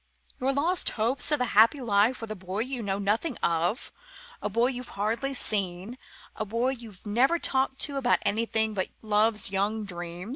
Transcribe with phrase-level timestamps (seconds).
[0.39, 3.91] Your lost hopes of a happy life with a boy you know nothing of,
[4.41, 5.99] a boy you've hardly seen,
[6.35, 10.29] a boy you've never talked to about anything but love's young dream?"